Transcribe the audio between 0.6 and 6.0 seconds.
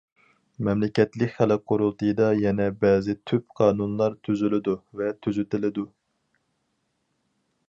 مەملىكەتلىك خەلق قۇرۇلتىيىدا يەنە بەزى تۈپ قانۇنلار تۈزىلىدۇ ۋە تۈزىتىلىدۇ.